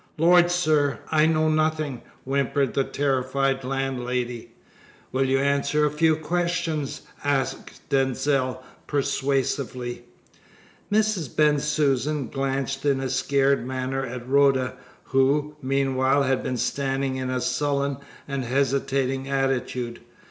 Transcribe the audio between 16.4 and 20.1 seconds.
been standing in a sullen and hesitating attitude.